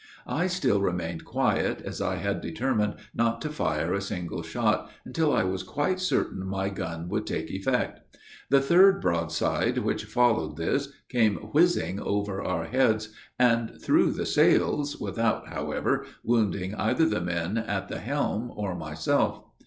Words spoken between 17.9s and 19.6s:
helm or myself.